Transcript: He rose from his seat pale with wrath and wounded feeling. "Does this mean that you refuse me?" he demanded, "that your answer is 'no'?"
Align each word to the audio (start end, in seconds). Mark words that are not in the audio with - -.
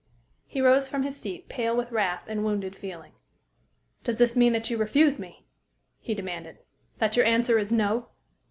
He 0.47 0.61
rose 0.61 0.89
from 0.89 1.03
his 1.03 1.15
seat 1.15 1.47
pale 1.47 1.77
with 1.77 1.91
wrath 1.91 2.23
and 2.27 2.43
wounded 2.43 2.75
feeling. 2.75 3.11
"Does 4.03 4.17
this 4.17 4.35
mean 4.35 4.51
that 4.53 4.67
you 4.71 4.77
refuse 4.77 5.19
me?" 5.19 5.45
he 5.99 6.15
demanded, 6.15 6.57
"that 6.97 7.15
your 7.15 7.27
answer 7.27 7.59
is 7.59 7.71
'no'?" 7.71 8.07